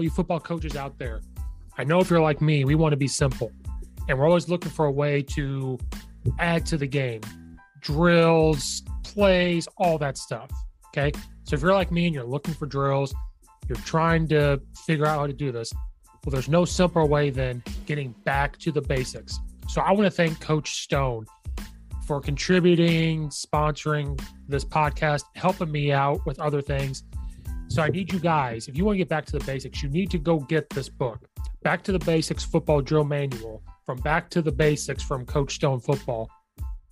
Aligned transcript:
all 0.00 0.04
you 0.04 0.08
football 0.08 0.40
coaches 0.40 0.76
out 0.76 0.98
there, 0.98 1.20
I 1.76 1.84
know 1.84 2.00
if 2.00 2.08
you're 2.08 2.22
like 2.22 2.40
me, 2.40 2.64
we 2.64 2.74
want 2.74 2.92
to 2.92 2.96
be 2.96 3.06
simple. 3.06 3.52
And 4.08 4.18
we're 4.18 4.26
always 4.26 4.48
looking 4.48 4.70
for 4.70 4.86
a 4.86 4.90
way 4.90 5.20
to 5.34 5.78
add 6.38 6.64
to 6.66 6.78
the 6.78 6.86
game 6.86 7.20
drills, 7.82 8.82
plays, 9.04 9.68
all 9.76 9.98
that 9.98 10.16
stuff. 10.16 10.50
Okay. 10.88 11.12
So 11.44 11.54
if 11.54 11.60
you're 11.60 11.74
like 11.74 11.92
me 11.92 12.06
and 12.06 12.14
you're 12.14 12.24
looking 12.24 12.54
for 12.54 12.64
drills, 12.64 13.14
you're 13.68 13.76
trying 13.84 14.26
to 14.28 14.60
figure 14.86 15.04
out 15.04 15.18
how 15.18 15.26
to 15.26 15.34
do 15.34 15.52
this, 15.52 15.70
well, 16.24 16.30
there's 16.30 16.48
no 16.48 16.64
simpler 16.64 17.04
way 17.04 17.28
than 17.28 17.62
getting 17.84 18.14
back 18.24 18.56
to 18.58 18.72
the 18.72 18.80
basics. 18.80 19.38
So 19.68 19.82
I 19.82 19.92
want 19.92 20.04
to 20.04 20.10
thank 20.10 20.40
Coach 20.40 20.82
Stone 20.82 21.26
for 22.06 22.22
contributing, 22.22 23.28
sponsoring 23.28 24.18
this 24.48 24.64
podcast, 24.64 25.24
helping 25.36 25.70
me 25.70 25.92
out 25.92 26.24
with 26.24 26.40
other 26.40 26.62
things. 26.62 27.04
So 27.70 27.82
I 27.82 27.88
need 27.88 28.12
you 28.12 28.18
guys, 28.18 28.66
if 28.66 28.76
you 28.76 28.84
want 28.84 28.94
to 28.94 28.98
get 28.98 29.08
back 29.08 29.24
to 29.26 29.38
the 29.38 29.44
basics, 29.44 29.80
you 29.80 29.88
need 29.88 30.10
to 30.10 30.18
go 30.18 30.40
get 30.40 30.68
this 30.70 30.88
book, 30.88 31.20
Back 31.62 31.84
to 31.84 31.92
the 31.92 32.00
Basics 32.00 32.44
Football 32.44 32.80
Drill 32.80 33.04
Manual 33.04 33.62
from 33.86 33.98
Back 33.98 34.28
to 34.30 34.42
the 34.42 34.50
Basics 34.50 35.04
from 35.04 35.24
Coach 35.24 35.54
Stone 35.54 35.78
Football. 35.78 36.28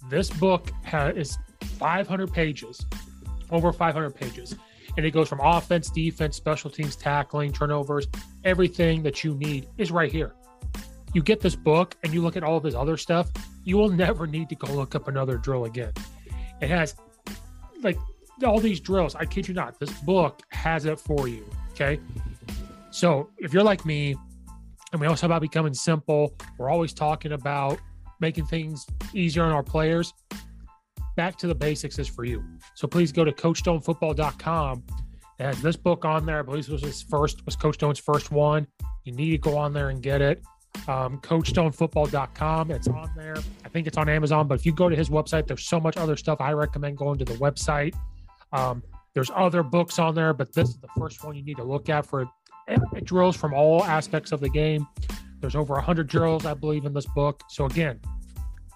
This 0.09 0.31
book 0.31 0.71
ha- 0.85 1.09
is 1.09 1.37
500 1.79 2.33
pages, 2.33 2.87
over 3.51 3.73
500 3.73 4.15
pages, 4.15 4.55
and 4.97 5.05
it 5.05 5.11
goes 5.11 5.29
from 5.29 5.41
offense, 5.43 5.91
defense, 5.91 6.37
special 6.37 6.71
teams, 6.71 6.95
tackling, 6.95 7.53
turnovers, 7.53 8.07
everything 8.45 9.03
that 9.03 9.25
you 9.25 9.35
need 9.35 9.69
is 9.79 9.91
right 9.91 10.13
here. 10.13 10.37
You 11.13 11.25
get 11.25 11.41
this 11.41 11.57
book 11.57 11.97
and 12.05 12.15
you 12.15 12.23
look 12.23 12.37
at 12.37 12.45
all 12.45 12.57
of 12.57 12.63
this 12.63 12.77
other 12.77 12.97
stuff, 12.97 13.29
you 13.65 13.77
will 13.77 13.91
never 14.07 14.29
need 14.29 14.49
to 14.51 14.55
go 14.55 14.73
look 14.73 14.95
up 14.95 15.09
another 15.09 15.39
drill 15.39 15.65
again. 15.65 15.93
It 16.61 16.71
has 16.71 16.95
like 17.83 17.99
all 18.45 18.61
these 18.61 18.81
drills. 18.81 19.15
I 19.15 19.25
kid 19.25 19.49
you 19.49 19.55
not. 19.55 19.79
This 19.81 19.93
book 20.03 20.43
has 20.59 20.85
it 20.85 20.99
for 21.01 21.29
you. 21.29 21.49
Okay. 21.71 22.01
So 22.91 23.31
if 23.39 23.53
you're 23.53 23.63
like 23.63 23.87
me, 23.87 24.17
and 24.93 25.01
we 25.01 25.07
talk 25.07 25.23
about 25.23 25.43
becoming 25.43 25.75
simple, 25.75 26.35
we're 26.59 26.71
always 26.71 26.93
talking 26.93 27.33
about 27.33 27.79
making 28.21 28.47
things 28.47 28.87
easier 29.15 29.45
on 29.45 29.53
our 29.53 29.63
players. 29.63 30.13
Back 31.17 31.37
to 31.39 31.47
the 31.47 31.55
basics 31.55 31.99
is 31.99 32.09
for 32.09 32.25
you. 32.25 32.43
So 32.75 32.89
please 32.89 33.13
go 33.13 33.25
to 33.25 33.33
coachstonefootball.com. 33.33 34.85
It 35.39 35.45
has 35.45 35.63
this 35.63 35.77
book 35.77 36.05
on 36.05 36.27
there. 36.27 36.41
I 36.41 36.43
believe 36.43 36.65
this 36.65 36.73
was 36.73 36.83
his 36.83 37.03
first, 37.03 37.45
was 37.45 37.55
Coach 37.55 37.75
Stone's 37.75 37.99
first 37.99 38.33
one. 38.33 38.67
You 39.05 39.13
need 39.13 39.31
to 39.31 39.39
go 39.39 39.57
on 39.57 39.73
there 39.73 39.91
and 39.91 40.03
get 40.03 40.21
it. 40.21 40.43
Um, 40.89 41.21
coachstonefootball.com. 41.21 42.71
It's 42.71 42.89
on 42.89 43.11
there. 43.17 43.37
I 43.65 43.69
think 43.69 43.87
it's 43.87 43.97
on 43.97 44.09
Amazon, 44.09 44.49
but 44.49 44.59
if 44.59 44.67
you 44.67 44.73
go 44.73 44.89
to 44.89 44.97
his 44.97 45.11
website, 45.11 45.47
there's 45.47 45.67
so 45.67 45.79
much 45.79 45.97
other 45.97 46.17
stuff. 46.17 46.41
I 46.41 46.53
recommend 46.53 46.97
going 46.97 47.19
to 47.19 47.25
the 47.25 47.35
website. 47.35 47.95
Um, 48.53 48.83
there's 49.15 49.31
other 49.35 49.63
books 49.63 49.99
on 49.99 50.15
there, 50.15 50.33
but 50.35 50.53
this 50.55 50.69
is 50.69 50.79
the 50.79 50.89
first 50.99 51.25
one 51.25 51.35
you 51.35 51.43
need 51.43 51.57
to 51.57 51.65
look 51.65 51.89
at 51.89 52.07
for 52.07 52.29
drills 53.05 53.37
from 53.37 53.55
all 53.55 53.83
aspects 53.85 54.33
of 54.33 54.41
the 54.41 54.51
game. 54.51 54.87
There's 55.41 55.57
over 55.57 55.75
100 55.75 56.07
drills, 56.07 56.45
I 56.45 56.55
believe, 56.55 56.85
in 56.85 56.93
this 56.93 57.07
book. 57.07 57.43
So, 57.49 57.65
again, 57.65 58.01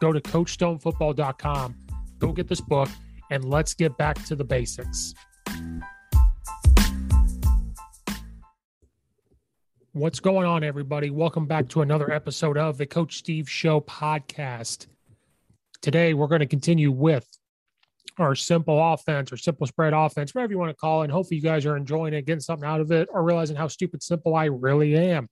go 0.00 0.12
to 0.12 0.20
coachstonefootball.com, 0.20 1.76
go 2.18 2.32
get 2.32 2.48
this 2.48 2.60
book, 2.60 2.88
and 3.30 3.44
let's 3.44 3.74
get 3.74 3.96
back 3.98 4.24
to 4.24 4.36
the 4.36 4.44
basics. 4.44 5.14
What's 9.92 10.20
going 10.20 10.46
on, 10.46 10.64
everybody? 10.64 11.10
Welcome 11.10 11.46
back 11.46 11.68
to 11.70 11.82
another 11.82 12.10
episode 12.10 12.56
of 12.56 12.78
the 12.78 12.86
Coach 12.86 13.18
Steve 13.18 13.50
Show 13.50 13.80
podcast. 13.82 14.86
Today, 15.82 16.14
we're 16.14 16.28
going 16.28 16.40
to 16.40 16.46
continue 16.46 16.90
with 16.90 17.28
our 18.22 18.34
simple 18.34 18.92
offense 18.92 19.32
or 19.32 19.36
simple 19.36 19.66
spread 19.66 19.92
offense, 19.92 20.34
whatever 20.34 20.52
you 20.52 20.58
want 20.58 20.70
to 20.70 20.76
call 20.76 21.02
it. 21.02 21.06
And 21.06 21.12
hopefully, 21.12 21.36
you 21.36 21.42
guys 21.42 21.66
are 21.66 21.76
enjoying 21.76 22.14
it, 22.14 22.26
getting 22.26 22.40
something 22.40 22.68
out 22.68 22.80
of 22.80 22.90
it, 22.92 23.08
or 23.12 23.22
realizing 23.22 23.56
how 23.56 23.68
stupid 23.68 24.02
simple 24.02 24.34
I 24.34 24.46
really 24.46 24.96
am. 24.96 25.28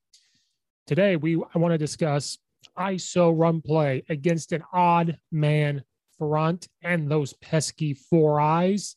Today, 0.86 1.16
we 1.16 1.36
I 1.54 1.58
want 1.58 1.72
to 1.72 1.78
discuss 1.78 2.38
ISO 2.78 3.32
run 3.36 3.60
play 3.60 4.04
against 4.08 4.52
an 4.52 4.62
odd 4.72 5.18
man 5.32 5.82
front 6.18 6.68
and 6.82 7.10
those 7.10 7.32
pesky 7.34 7.94
four 7.94 8.40
eyes, 8.40 8.96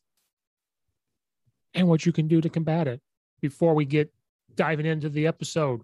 and 1.73 1.87
what 1.87 2.05
you 2.05 2.11
can 2.11 2.27
do 2.27 2.41
to 2.41 2.49
combat 2.49 2.87
it. 2.87 3.01
Before 3.41 3.73
we 3.73 3.85
get 3.85 4.13
diving 4.55 4.85
into 4.85 5.09
the 5.09 5.27
episode, 5.27 5.81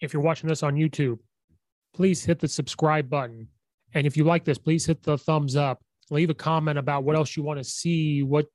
if 0.00 0.12
you're 0.12 0.22
watching 0.22 0.48
this 0.48 0.62
on 0.62 0.74
YouTube, 0.74 1.18
please 1.94 2.24
hit 2.24 2.38
the 2.38 2.48
subscribe 2.48 3.08
button. 3.08 3.48
And 3.94 4.06
if 4.06 4.16
you 4.16 4.24
like 4.24 4.44
this, 4.44 4.58
please 4.58 4.86
hit 4.86 5.02
the 5.02 5.18
thumbs 5.18 5.56
up 5.56 5.82
leave 6.10 6.30
a 6.30 6.34
comment 6.34 6.78
about 6.78 7.04
what 7.04 7.16
else 7.16 7.36
you 7.36 7.42
want 7.42 7.58
to 7.58 7.64
see, 7.64 8.22
what 8.22 8.46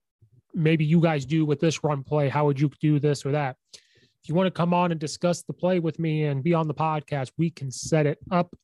maybe 0.53 0.85
you 0.85 0.99
guys 0.99 1.25
do 1.25 1.45
with 1.45 1.59
this 1.59 1.83
run 1.83 2.03
play. 2.03 2.29
How 2.29 2.45
would 2.45 2.59
you 2.59 2.69
do 2.79 2.99
this 2.99 3.25
or 3.25 3.31
that? 3.31 3.55
If 3.73 4.29
you 4.29 4.35
want 4.35 4.47
to 4.47 4.51
come 4.51 4.73
on 4.73 4.91
and 4.91 4.99
discuss 4.99 5.43
the 5.43 5.53
play 5.53 5.79
with 5.79 5.99
me 5.99 6.25
and 6.25 6.43
be 6.43 6.53
on 6.53 6.67
the 6.67 6.73
podcast, 6.73 7.31
we 7.37 7.49
can 7.49 7.71
set 7.71 8.05
it 8.05 8.19
up. 8.31 8.55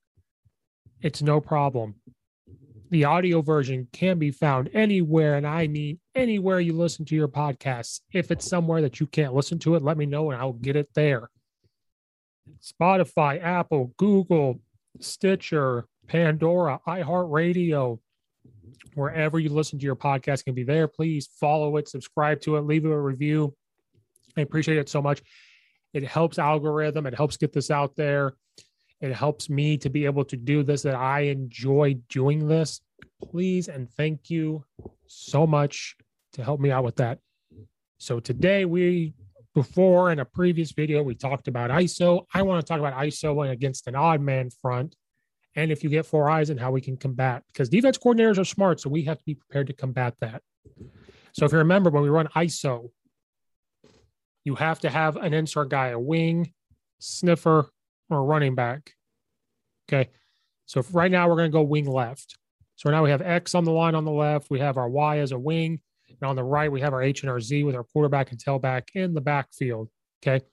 It's 1.01 1.21
no 1.21 1.41
problem. 1.41 1.95
The 2.91 3.05
audio 3.05 3.41
version 3.41 3.87
can 3.93 4.17
be 4.17 4.31
found 4.31 4.69
anywhere, 4.73 5.35
and 5.35 5.45
I 5.45 5.67
mean 5.67 5.99
anywhere 6.15 6.59
you 6.59 6.73
listen 6.73 7.05
to 7.05 7.15
your 7.15 7.27
podcasts. 7.27 8.01
If 8.13 8.31
it's 8.31 8.49
somewhere 8.49 8.81
that 8.81 8.99
you 8.99 9.05
can't 9.05 9.33
listen 9.33 9.59
to 9.59 9.75
it, 9.75 9.83
let 9.83 9.97
me 9.97 10.05
know 10.05 10.31
and 10.31 10.41
I'll 10.41 10.53
get 10.53 10.75
it 10.75 10.89
there. 10.95 11.29
Spotify, 12.61 13.41
Apple, 13.43 13.93
Google, 13.97 14.59
Stitcher, 14.99 15.85
Pandora, 16.07 16.79
iHeartRadio, 16.87 17.99
wherever 18.99 19.39
you 19.39 19.49
listen 19.49 19.79
to 19.79 19.85
your 19.85 19.95
podcast 19.95 20.45
can 20.45 20.53
be 20.53 20.63
there. 20.63 20.87
Please 20.87 21.29
follow 21.39 21.77
it, 21.77 21.87
subscribe 21.87 22.41
to 22.41 22.57
it, 22.57 22.61
leave 22.61 22.85
it 22.85 22.91
a 22.91 22.99
review. 22.99 23.55
I 24.37 24.41
appreciate 24.41 24.77
it 24.77 24.89
so 24.89 25.01
much. 25.01 25.21
It 25.93 26.03
helps 26.03 26.37
algorithm. 26.37 27.07
It 27.07 27.15
helps 27.15 27.37
get 27.37 27.51
this 27.51 27.71
out 27.71 27.95
there. 27.95 28.33
It 29.01 29.13
helps 29.13 29.49
me 29.49 29.77
to 29.77 29.89
be 29.89 30.05
able 30.05 30.25
to 30.25 30.37
do 30.37 30.61
this. 30.63 30.83
That 30.83 30.95
I 30.95 31.21
enjoy 31.21 31.95
doing 32.09 32.47
this. 32.47 32.81
Please 33.23 33.67
and 33.67 33.89
thank 33.89 34.29
you 34.29 34.65
so 35.07 35.47
much 35.47 35.95
to 36.33 36.43
help 36.43 36.59
me 36.59 36.69
out 36.69 36.83
with 36.83 36.97
that. 36.97 37.19
So 37.97 38.19
today 38.19 38.65
we 38.65 39.13
before 39.55 40.11
in 40.11 40.19
a 40.19 40.25
previous 40.25 40.71
video 40.71 41.01
we 41.01 41.15
talked 41.15 41.47
about 41.47 41.71
ISO. 41.71 42.25
I 42.33 42.43
want 42.43 42.63
to 42.63 42.67
talk 42.67 42.79
about 42.79 42.93
ISO 42.93 43.49
against 43.49 43.87
an 43.87 43.95
odd 43.95 44.21
man 44.21 44.49
front 44.61 44.95
and 45.59 45.71
if 45.71 45.83
you 45.83 45.89
get 45.89 46.05
four 46.05 46.29
eyes 46.29 46.49
and 46.49 46.59
how 46.59 46.71
we 46.71 46.79
can 46.79 46.95
combat 46.95 47.43
because 47.51 47.67
defense 47.69 47.97
coordinators 47.97 48.39
are 48.39 48.45
smart 48.45 48.79
so 48.79 48.89
we 48.89 49.03
have 49.03 49.17
to 49.17 49.25
be 49.25 49.35
prepared 49.35 49.67
to 49.67 49.73
combat 49.73 50.13
that. 50.21 50.41
So 51.33 51.45
if 51.45 51.51
you 51.51 51.57
remember 51.57 51.89
when 51.89 52.03
we 52.03 52.09
run 52.09 52.27
iso 52.35 52.91
you 54.45 54.55
have 54.55 54.79
to 54.79 54.89
have 54.89 55.17
an 55.17 55.33
insert 55.33 55.69
guy 55.69 55.89
a 55.89 55.99
wing 55.99 56.53
sniffer 56.99 57.69
or 58.09 58.23
running 58.23 58.55
back 58.55 58.93
okay? 59.87 60.09
So 60.65 60.83
right 60.93 61.11
now 61.11 61.27
we're 61.27 61.35
going 61.35 61.51
to 61.51 61.55
go 61.55 61.63
wing 61.63 61.87
left. 61.87 62.37
So 62.75 62.89
now 62.89 63.03
we 63.03 63.09
have 63.09 63.21
x 63.21 63.55
on 63.55 63.65
the 63.65 63.71
line 63.71 63.95
on 63.95 64.05
the 64.05 64.11
left 64.11 64.49
we 64.49 64.59
have 64.59 64.77
our 64.77 64.89
y 64.89 65.19
as 65.19 65.33
a 65.33 65.39
wing 65.39 65.81
and 66.07 66.29
on 66.29 66.35
the 66.35 66.43
right 66.43 66.71
we 66.71 66.81
have 66.81 66.93
our 66.93 67.03
h 67.03 67.21
and 67.21 67.29
our 67.29 67.41
z 67.41 67.63
with 67.63 67.75
our 67.75 67.83
quarterback 67.83 68.31
and 68.31 68.43
tailback 68.43 68.83
in 68.95 69.13
the 69.13 69.21
backfield 69.21 69.89
okay 70.23 70.43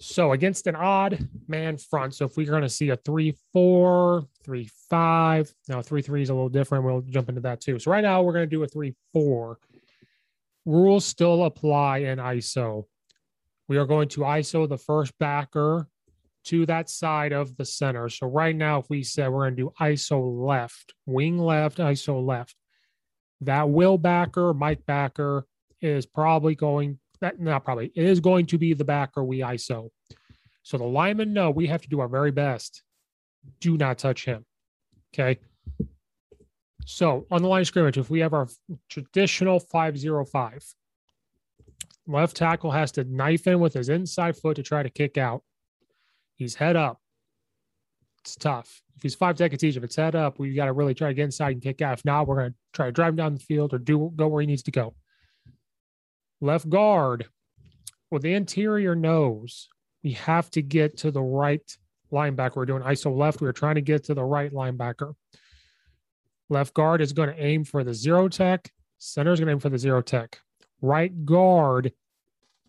so 0.00 0.32
against 0.32 0.66
an 0.66 0.74
odd 0.76 1.28
man 1.46 1.76
front, 1.76 2.14
so 2.14 2.24
if 2.26 2.36
we're 2.36 2.46
going 2.46 2.62
to 2.62 2.68
see 2.68 2.88
a 2.90 2.96
three 2.96 3.36
four, 3.52 4.26
three 4.44 4.68
five, 4.90 5.52
now 5.68 5.80
three 5.82 6.02
three 6.02 6.22
is 6.22 6.30
a 6.30 6.34
little 6.34 6.48
different. 6.48 6.84
We'll 6.84 7.02
jump 7.02 7.28
into 7.28 7.40
that 7.42 7.60
too. 7.60 7.78
So 7.78 7.90
right 7.90 8.02
now 8.02 8.22
we're 8.22 8.32
going 8.32 8.48
to 8.48 8.56
do 8.56 8.62
a 8.62 8.66
three 8.68 8.94
four. 9.12 9.58
rules 10.64 11.04
still 11.04 11.44
apply 11.44 11.98
in 11.98 12.18
ISO. 12.18 12.84
We 13.68 13.78
are 13.78 13.86
going 13.86 14.08
to 14.10 14.20
ISO 14.20 14.68
the 14.68 14.78
first 14.78 15.16
backer 15.18 15.88
to 16.44 16.66
that 16.66 16.90
side 16.90 17.32
of 17.32 17.56
the 17.56 17.64
center. 17.64 18.08
So 18.08 18.26
right 18.26 18.54
now, 18.54 18.80
if 18.80 18.90
we 18.90 19.02
said 19.02 19.28
we're 19.28 19.44
going 19.44 19.56
to 19.56 19.62
do 19.62 19.72
ISO 19.80 20.46
left, 20.46 20.94
wing 21.06 21.38
left, 21.38 21.78
ISO 21.78 22.24
left, 22.24 22.56
that 23.42 23.68
will 23.68 23.98
backer, 23.98 24.52
Mike 24.52 24.84
backer 24.86 25.46
is 25.80 26.06
probably 26.06 26.54
going 26.54 26.98
that 27.22 27.40
not 27.40 27.64
probably 27.64 27.90
is 27.94 28.20
going 28.20 28.46
to 28.46 28.58
be 28.58 28.74
the 28.74 28.84
backer 28.84 29.24
we 29.24 29.38
ISO. 29.38 29.88
So 30.62 30.76
the 30.76 30.84
linemen 30.84 31.32
know 31.32 31.50
we 31.50 31.66
have 31.68 31.82
to 31.82 31.88
do 31.88 32.00
our 32.00 32.08
very 32.08 32.30
best. 32.30 32.82
Do 33.60 33.76
not 33.76 33.98
touch 33.98 34.24
him. 34.24 34.44
Okay. 35.14 35.38
So 36.84 37.26
on 37.30 37.42
the 37.42 37.48
line 37.48 37.62
of 37.62 37.66
scrimmage, 37.66 37.96
if 37.96 38.10
we 38.10 38.20
have 38.20 38.34
our 38.34 38.48
traditional 38.88 39.60
505, 39.60 40.64
left 42.06 42.36
tackle 42.36 42.72
has 42.72 42.92
to 42.92 43.04
knife 43.04 43.46
in 43.46 43.60
with 43.60 43.74
his 43.74 43.88
inside 43.88 44.36
foot 44.36 44.56
to 44.56 44.62
try 44.62 44.82
to 44.82 44.90
kick 44.90 45.16
out. 45.16 45.42
He's 46.36 46.56
head 46.56 46.76
up. 46.76 47.00
It's 48.20 48.34
tough. 48.36 48.82
If 48.96 49.02
he's 49.02 49.14
five 49.14 49.38
seconds 49.38 49.62
each, 49.62 49.76
if 49.76 49.84
it's 49.84 49.96
head 49.96 50.16
up, 50.16 50.38
we've 50.38 50.56
got 50.56 50.66
to 50.66 50.72
really 50.72 50.94
try 50.94 51.08
to 51.08 51.14
get 51.14 51.24
inside 51.24 51.52
and 51.52 51.62
kick 51.62 51.82
out. 51.82 51.98
If 51.98 52.04
not, 52.04 52.26
we're 52.26 52.36
going 52.36 52.50
to 52.50 52.56
try 52.72 52.86
to 52.86 52.92
drive 52.92 53.10
him 53.10 53.16
down 53.16 53.34
the 53.34 53.40
field 53.40 53.74
or 53.74 53.78
do 53.78 54.12
go 54.14 54.28
where 54.28 54.40
he 54.40 54.46
needs 54.46 54.62
to 54.64 54.70
go. 54.70 54.94
Left 56.42 56.68
guard, 56.68 57.26
well, 58.10 58.20
the 58.20 58.34
interior 58.34 58.96
knows 58.96 59.68
we 60.02 60.14
have 60.14 60.50
to 60.50 60.60
get 60.60 60.98
to 60.98 61.12
the 61.12 61.22
right 61.22 61.62
linebacker. 62.12 62.56
We're 62.56 62.66
doing 62.66 62.82
ISO 62.82 63.16
left. 63.16 63.40
We 63.40 63.46
are 63.46 63.52
trying 63.52 63.76
to 63.76 63.80
get 63.80 64.02
to 64.06 64.14
the 64.14 64.24
right 64.24 64.52
linebacker. 64.52 65.14
Left 66.50 66.74
guard 66.74 67.00
is 67.00 67.12
going 67.12 67.28
to 67.28 67.40
aim 67.40 67.62
for 67.62 67.84
the 67.84 67.94
zero 67.94 68.28
tech. 68.28 68.72
Center 68.98 69.32
is 69.32 69.38
going 69.38 69.46
to 69.46 69.52
aim 69.52 69.60
for 69.60 69.68
the 69.68 69.78
zero 69.78 70.02
tech. 70.02 70.40
Right 70.80 71.24
guard 71.24 71.92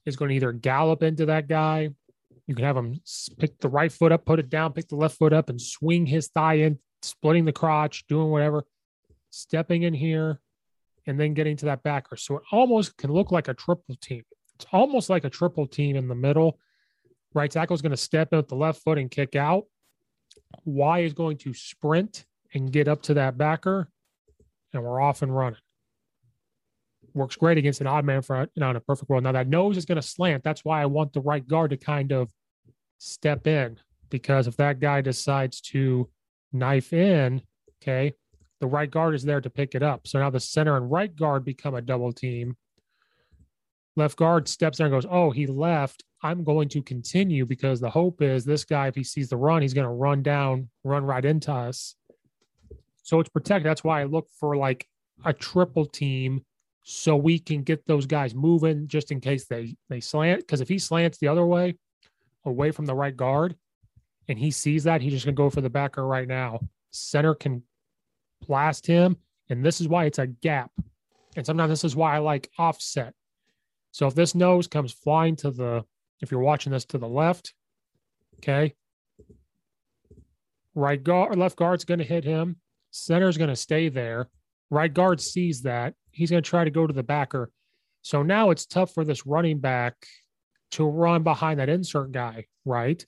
is 0.05 0.17
going 0.17 0.29
to 0.29 0.35
either 0.35 0.51
gallop 0.51 1.01
into 1.01 1.25
that 1.25 1.47
guy. 1.47 1.89
You 2.45 2.53
can 2.53 2.65
have 2.65 2.77
him 2.77 3.01
pick 3.39 3.57
the 3.57 3.69
right 3.69 3.91
foot 3.91 4.11
up, 4.11 4.23
put 4.23 4.37
it 4.37 4.49
down, 4.51 4.73
pick 4.73 4.87
the 4.87 4.97
left 4.97 5.17
foot 5.17 5.33
up, 5.33 5.49
and 5.49 5.59
swing 5.59 6.05
his 6.05 6.27
thigh 6.27 6.59
in, 6.59 6.77
splitting 7.01 7.45
the 7.45 7.51
crotch, 7.51 8.05
doing 8.05 8.29
whatever, 8.29 8.65
stepping 9.31 9.81
in 9.81 9.95
here, 9.95 10.39
and 11.07 11.19
then 11.19 11.33
getting 11.33 11.57
to 11.57 11.65
that 11.65 11.83
backer. 11.83 12.15
So 12.15 12.37
it 12.37 12.43
almost 12.51 12.97
can 12.97 13.11
look 13.11 13.31
like 13.31 13.47
a 13.47 13.53
triple 13.53 13.95
team. 14.01 14.23
It's 14.55 14.65
almost 14.71 15.09
like 15.09 15.25
a 15.25 15.29
triple 15.29 15.67
team 15.67 15.95
in 15.95 16.07
the 16.07 16.15
middle. 16.15 16.59
Right 17.33 17.49
tackle 17.49 17.73
is 17.73 17.81
going 17.81 17.91
to 17.91 17.97
step 17.97 18.31
in 18.31 18.37
with 18.37 18.47
the 18.47 18.55
left 18.55 18.83
foot 18.83 18.97
and 18.97 19.09
kick 19.09 19.35
out. 19.35 19.65
Y 20.65 20.99
is 20.99 21.13
going 21.13 21.37
to 21.37 21.53
sprint 21.53 22.25
and 22.53 22.71
get 22.71 22.87
up 22.87 23.01
to 23.03 23.15
that 23.15 23.37
backer, 23.37 23.89
and 24.71 24.83
we're 24.83 25.01
off 25.01 25.23
and 25.23 25.35
running. 25.35 25.59
Works 27.13 27.35
great 27.35 27.57
against 27.57 27.81
an 27.81 27.87
odd 27.87 28.05
man 28.05 28.21
front, 28.21 28.51
you 28.55 28.61
know, 28.61 28.69
in 28.69 28.75
a 28.75 28.79
perfect 28.79 29.09
world. 29.09 29.23
Now 29.23 29.31
that 29.31 29.47
nose 29.47 29.77
is 29.77 29.85
going 29.85 29.97
to 29.97 30.07
slant. 30.07 30.43
That's 30.43 30.63
why 30.63 30.81
I 30.81 30.85
want 30.85 31.13
the 31.13 31.21
right 31.21 31.45
guard 31.47 31.71
to 31.71 31.77
kind 31.77 32.11
of 32.11 32.31
step 32.99 33.47
in 33.47 33.79
because 34.09 34.47
if 34.47 34.55
that 34.57 34.79
guy 34.79 35.01
decides 35.01 35.59
to 35.59 36.07
knife 36.51 36.93
in, 36.93 37.41
okay, 37.81 38.13
the 38.63 38.67
right 38.67 38.89
guard 38.89 39.13
is 39.13 39.23
there 39.23 39.41
to 39.41 39.49
pick 39.49 39.75
it 39.75 39.83
up. 39.83 40.07
So 40.07 40.19
now 40.19 40.29
the 40.29 40.39
center 40.39 40.77
and 40.77 40.89
right 40.89 41.13
guard 41.13 41.43
become 41.43 41.75
a 41.75 41.81
double 41.81 42.13
team. 42.13 42.55
Left 43.97 44.15
guard 44.15 44.47
steps 44.47 44.77
there 44.77 44.87
and 44.87 44.93
goes, 44.93 45.05
Oh, 45.09 45.31
he 45.31 45.47
left. 45.47 46.05
I'm 46.21 46.45
going 46.45 46.69
to 46.69 46.81
continue 46.81 47.45
because 47.45 47.81
the 47.81 47.89
hope 47.89 48.21
is 48.21 48.45
this 48.45 48.63
guy, 48.63 48.87
if 48.87 48.95
he 48.95 49.03
sees 49.03 49.27
the 49.27 49.35
run, 49.35 49.61
he's 49.61 49.73
going 49.73 49.83
to 49.83 49.91
run 49.91 50.23
down, 50.23 50.69
run 50.85 51.03
right 51.03 51.25
into 51.25 51.51
us. 51.51 51.95
So 53.01 53.19
it's 53.19 53.27
protected. 53.27 53.69
That's 53.69 53.83
why 53.83 53.99
I 53.99 54.05
look 54.05 54.29
for 54.39 54.55
like 54.55 54.87
a 55.25 55.33
triple 55.33 55.85
team 55.85 56.45
so 56.83 57.17
we 57.17 57.39
can 57.39 57.63
get 57.63 57.85
those 57.85 58.05
guys 58.05 58.33
moving 58.33 58.87
just 58.87 59.11
in 59.11 59.19
case 59.19 59.45
they 59.45 59.75
they 59.89 59.99
slant. 59.99 60.39
Because 60.39 60.61
if 60.61 60.69
he 60.69 60.79
slants 60.79 61.17
the 61.17 61.27
other 61.27 61.45
way, 61.45 61.75
away 62.45 62.71
from 62.71 62.85
the 62.85 62.95
right 62.95 63.15
guard, 63.15 63.57
and 64.29 64.39
he 64.39 64.51
sees 64.51 64.85
that, 64.85 65.01
he's 65.01 65.11
just 65.11 65.25
gonna 65.25 65.35
go 65.35 65.49
for 65.49 65.59
the 65.59 65.69
backer 65.69 66.07
right 66.07 66.29
now. 66.29 66.61
Center 66.91 67.35
can 67.35 67.63
blast 68.47 68.85
him, 68.87 69.17
and 69.49 69.65
this 69.65 69.81
is 69.81 69.87
why 69.87 70.05
it's 70.05 70.19
a 70.19 70.27
gap. 70.27 70.71
And 71.35 71.45
sometimes 71.45 71.69
this 71.69 71.83
is 71.83 71.95
why 71.95 72.15
I 72.15 72.19
like 72.19 72.49
offset. 72.57 73.13
So 73.91 74.07
if 74.07 74.15
this 74.15 74.35
nose 74.35 74.67
comes 74.67 74.91
flying 74.91 75.35
to 75.37 75.51
the, 75.51 75.83
if 76.21 76.31
you're 76.31 76.39
watching 76.39 76.71
this 76.71 76.85
to 76.85 76.97
the 76.97 77.07
left, 77.07 77.53
okay, 78.37 78.75
right 80.75 81.01
guard, 81.01 81.37
left 81.37 81.57
guard's 81.57 81.85
going 81.85 81.99
to 81.99 82.03
hit 82.03 82.23
him. 82.23 82.57
Center's 82.91 83.37
going 83.37 83.49
to 83.49 83.55
stay 83.55 83.89
there. 83.89 84.29
Right 84.69 84.93
guard 84.93 85.21
sees 85.21 85.61
that. 85.63 85.93
He's 86.11 86.29
going 86.29 86.43
to 86.43 86.49
try 86.49 86.63
to 86.63 86.71
go 86.71 86.87
to 86.87 86.93
the 86.93 87.03
backer. 87.03 87.51
So 88.01 88.21
now 88.23 88.49
it's 88.49 88.65
tough 88.65 88.93
for 88.93 89.03
this 89.03 89.25
running 89.25 89.59
back 89.59 89.95
to 90.71 90.85
run 90.85 91.23
behind 91.23 91.59
that 91.59 91.69
insert 91.69 92.11
guy, 92.11 92.45
right? 92.65 93.03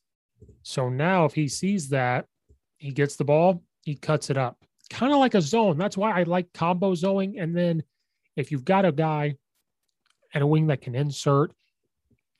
So 0.64 0.90
now 0.90 1.26
if 1.26 1.34
he 1.34 1.48
sees 1.48 1.90
that, 1.90 2.26
he 2.78 2.92
gets 2.92 3.16
the 3.16 3.26
ball, 3.26 3.64
he 3.82 3.96
cuts 3.96 4.30
it 4.30 4.38
up. 4.38 4.58
Kind 4.90 5.14
of 5.14 5.20
like 5.20 5.36
a 5.36 5.42
zone. 5.42 5.78
That's 5.78 5.98
why 5.98 6.12
I 6.12 6.24
like 6.24 6.54
combo 6.54 6.94
zoning. 6.96 7.40
And 7.40 7.56
then 7.56 7.84
if 8.36 8.52
you've 8.52 8.66
got 8.66 8.86
a 8.86 8.92
guy 8.92 9.36
and 10.34 10.44
a 10.44 10.48
wing 10.48 10.68
that 10.68 10.82
can 10.82 10.96
insert, 10.96 11.52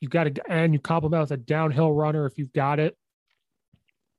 you've 0.00 0.10
got 0.10 0.24
to, 0.24 0.50
and 0.50 0.72
you 0.72 0.78
complement 0.78 1.22
with 1.22 1.32
a 1.32 1.36
downhill 1.36 1.92
runner 1.92 2.26
if 2.26 2.38
you've 2.38 2.52
got 2.52 2.78
it. 2.78 2.96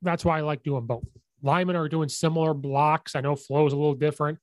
That's 0.01 0.25
why 0.25 0.38
I 0.38 0.41
like 0.41 0.63
doing 0.63 0.85
both 0.85 1.06
linemen 1.41 1.75
are 1.75 1.89
doing 1.89 2.09
similar 2.09 2.53
blocks. 2.53 3.15
I 3.15 3.21
know 3.21 3.35
flow 3.35 3.65
is 3.65 3.74
a 3.74 3.77
little 3.77 3.95
different. 3.95 4.39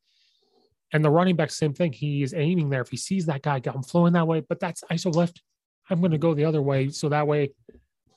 And 0.93 1.05
the 1.05 1.11
running 1.11 1.37
back, 1.37 1.51
same 1.51 1.75
thing. 1.75 1.93
He 1.93 2.23
is 2.23 2.35
aiming 2.35 2.71
there. 2.71 2.83
If 2.83 2.91
he 2.91 2.97
sees 2.97 3.27
that 3.27 3.43
guy, 3.43 3.61
I'm 3.67 3.83
flowing 3.83 4.13
that 4.13 4.27
way, 4.27 4.41
but 4.41 4.61
that's 4.61 4.85
ISO 4.93 5.15
left. 5.15 5.43
I'm 5.91 6.01
going 6.01 6.13
to 6.13 6.19
go 6.19 6.35
the 6.35 6.45
other 6.45 6.63
way. 6.63 6.89
So 6.91 7.09
that 7.09 7.27
way, 7.27 7.51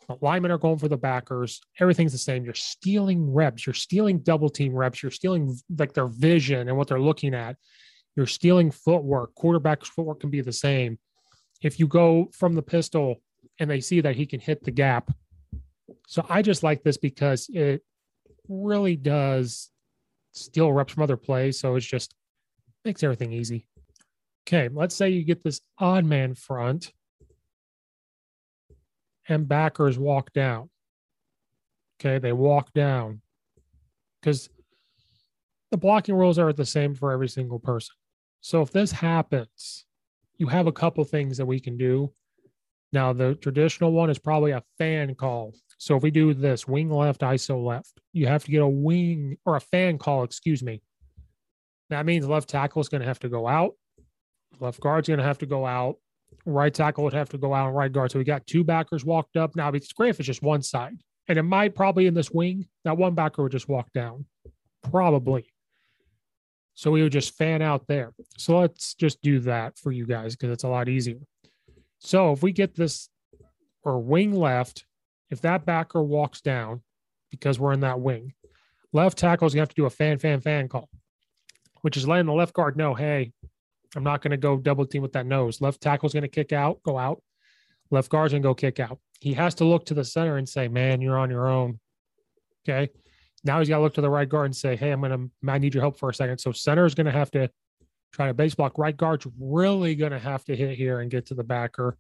the 0.08 0.18
linemen 0.22 0.52
are 0.52 0.58
going 0.58 0.78
for 0.78 0.88
the 0.88 0.98
backers. 0.98 1.60
Everything's 1.80 2.14
the 2.14 2.18
same. 2.18 2.46
You're 2.46 2.54
stealing 2.54 3.34
reps. 3.34 3.66
You're 3.66 3.74
stealing 3.74 4.20
double 4.20 4.50
team 4.50 4.74
reps. 4.74 5.04
You're 5.04 5.12
stealing 5.12 5.58
like 5.78 5.94
their 5.94 6.08
vision 6.08 6.68
and 6.68 6.78
what 6.78 6.88
they're 6.88 7.00
looking 7.00 7.34
at. 7.34 7.58
You're 8.16 8.26
stealing 8.26 8.72
footwork. 8.72 9.36
Quarterback's 9.36 9.90
footwork 9.90 10.22
can 10.22 10.30
be 10.30 10.42
the 10.42 10.54
same. 10.54 10.98
If 11.62 11.80
you 11.80 11.88
go 11.88 12.30
from 12.34 12.54
the 12.54 12.62
pistol 12.62 13.18
and 13.60 13.70
they 13.70 13.82
see 13.82 14.02
that 14.02 14.16
he 14.16 14.26
can 14.26 14.40
hit 14.40 14.64
the 14.64 14.72
gap. 14.72 15.12
So 16.08 16.26
I 16.30 16.42
just 16.42 16.64
like 16.64 16.84
this 16.84 16.98
because 16.98 17.50
it 17.50 17.84
really 18.48 18.96
does 18.96 19.70
steal 20.32 20.72
reps 20.72 20.94
from 20.94 21.04
other 21.04 21.18
plays. 21.18 21.60
So 21.60 21.76
it's 21.76 21.86
just 21.86 22.14
makes 22.86 23.04
everything 23.04 23.34
easy. 23.34 23.68
Okay, 24.48 24.70
let's 24.74 24.96
say 24.96 25.10
you 25.10 25.24
get 25.24 25.44
this 25.44 25.60
odd 25.78 26.06
man 26.06 26.34
front 26.34 26.94
and 29.28 29.48
backers 29.48 29.98
walk 29.98 30.34
down. 30.34 30.70
Okay, 32.00 32.20
they 32.20 32.34
walk 32.34 32.74
down 32.74 33.22
because 34.22 34.50
the 35.72 35.78
blocking 35.78 36.16
rules 36.16 36.40
are 36.40 36.54
the 36.54 36.66
same 36.66 36.96
for 36.96 37.12
every 37.12 37.28
single 37.28 37.60
person. 37.60 37.96
So 38.42 38.62
if 38.62 38.72
this 38.72 38.92
happens, 38.92 39.86
you 40.38 40.48
have 40.48 40.68
a 40.68 40.72
couple 40.72 41.04
things 41.04 41.38
that 41.38 41.46
we 41.46 41.60
can 41.60 41.78
do. 41.78 42.14
Now, 42.94 43.12
the 43.12 43.36
traditional 43.36 43.92
one 43.92 44.10
is 44.10 44.20
probably 44.20 44.52
a 44.52 44.64
fan 44.78 45.16
call. 45.16 45.54
So 45.78 45.98
if 45.98 46.04
we 46.04 46.12
do 46.12 46.34
this 46.34 46.68
wing 46.68 46.90
left, 46.90 47.22
ISO 47.22 47.64
left, 47.64 48.00
you 48.14 48.28
have 48.28 48.46
to 48.46 48.52
get 48.52 48.62
a 48.62 48.68
wing 48.68 49.38
or 49.46 49.56
a 49.56 49.62
fan 49.62 49.98
call, 49.98 50.24
excuse 50.24 50.64
me. 50.64 50.82
That 51.90 52.06
means 52.06 52.28
left 52.28 52.50
tackle 52.50 52.82
is 52.82 52.90
going 52.90 53.02
to 53.02 53.08
have 53.08 53.20
to 53.20 53.30
go 53.30 53.48
out. 53.48 53.74
Left 54.60 54.80
guard's 54.80 55.08
going 55.08 55.20
to 55.20 55.26
have 55.26 55.40
to 55.40 55.46
go 55.46 55.66
out. 55.66 55.98
Right 56.50 56.74
tackle 56.74 57.04
would 57.04 57.14
have 57.14 57.30
to 57.30 57.38
go 57.38 57.54
out 57.54 57.68
and 57.68 57.76
right 57.76 57.92
guard. 57.92 58.12
So 58.12 58.20
we 58.20 58.24
got 58.24 58.48
two 58.48 58.64
backers 58.64 59.04
walked 59.04 59.36
up. 59.36 59.56
Now 59.56 59.70
it's 59.70 59.92
great 59.92 60.12
if 60.12 60.20
it's 60.20 60.28
just 60.28 60.42
one 60.42 60.62
side. 60.62 60.96
And 61.28 61.38
it 61.38 61.44
might 61.44 61.76
probably 61.76 62.08
in 62.08 62.14
this 62.14 62.32
wing, 62.32 62.68
that 62.86 62.98
one 62.98 63.16
backer 63.16 63.44
would 63.44 63.52
just 63.52 63.68
walk 63.68 63.92
down. 63.92 64.26
Probably. 64.82 65.52
So 66.74 66.90
we 66.90 67.04
would 67.04 67.12
just 67.12 67.36
fan 67.36 67.62
out 67.62 67.86
there. 67.88 68.14
So 68.38 68.60
let's 68.60 68.94
just 68.94 69.22
do 69.22 69.40
that 69.42 69.78
for 69.78 69.92
you 69.92 70.06
guys 70.06 70.36
because 70.36 70.52
it's 70.52 70.64
a 70.64 70.70
lot 70.70 70.88
easier. 70.88 71.20
So 72.00 72.32
if 72.32 72.42
we 72.42 72.54
get 72.54 72.76
this 72.76 73.10
or 73.84 74.00
wing 74.00 74.32
left, 74.32 74.86
if 75.30 75.42
that 75.42 75.66
backer 75.66 76.02
walks 76.02 76.40
down 76.40 76.82
because 77.30 77.60
we're 77.60 77.74
in 77.74 77.82
that 77.82 78.00
wing, 78.00 78.34
left 78.94 79.18
tackle 79.18 79.48
is 79.48 79.54
going 79.54 79.66
to 79.66 79.70
have 79.70 79.76
to 79.76 79.82
do 79.82 79.86
a 79.86 79.90
fan, 79.90 80.18
fan, 80.18 80.40
fan 80.40 80.70
call, 80.70 80.88
which 81.82 81.98
is 81.98 82.08
letting 82.08 82.28
the 82.28 82.34
left 82.34 82.54
guard 82.54 82.78
know, 82.78 82.94
hey, 82.94 83.34
I'm 83.98 84.04
not 84.04 84.22
going 84.22 84.32
to 84.32 84.38
go 84.38 84.58
double 84.58 84.86
team 84.86 85.02
with 85.02 85.14
that 85.14 85.26
nose. 85.26 85.60
Left 85.60 85.82
tackle 85.82 86.08
is 86.08 86.14
going 86.14 86.24
to 86.24 86.30
kick 86.30 86.54
out, 86.54 86.82
go 86.84 86.98
out. 86.98 87.22
Left 87.90 88.10
guard's 88.10 88.34
going 88.34 88.44
to 88.44 88.48
go 88.48 88.54
kick 88.54 88.80
out. 88.80 89.00
He 89.20 89.34
has 89.34 89.56
to 89.56 89.66
look 89.66 89.86
to 89.88 89.94
the 89.94 90.06
center 90.06 90.38
and 90.38 90.48
say, 90.48 90.68
man, 90.68 91.02
you're 91.02 91.18
on 91.18 91.30
your 91.30 91.48
own. 91.48 91.80
Okay. 92.68 92.90
Now 93.44 93.60
he's 93.60 93.70
got 93.70 93.78
to 93.78 93.84
look 93.84 93.96
to 93.96 94.02
the 94.02 94.10
right 94.10 94.28
guard 94.28 94.46
and 94.46 94.56
say, 94.56 94.76
hey, 94.76 94.92
I'm 94.92 95.02
going 95.02 95.12
to, 95.12 95.52
I 95.52 95.58
need 95.58 95.74
your 95.74 95.82
help 95.82 95.98
for 95.98 96.10
a 96.10 96.14
second. 96.14 96.38
So 96.38 96.52
center 96.52 96.86
is 96.86 96.96
going 96.96 97.06
to 97.06 97.12
have 97.12 97.32
to 97.32 97.50
try 98.14 98.28
to 98.28 98.34
base 98.34 98.56
block. 98.56 98.78
Right 98.78 98.96
guard's 98.96 99.28
really 99.40 99.96
going 99.96 100.12
to 100.12 100.20
have 100.20 100.46
to 100.46 100.56
hit 100.56 100.78
here 100.78 101.00
and 101.00 101.10
get 101.10 101.26
to 101.28 101.34
the 101.34 101.44
backer. 101.44 101.98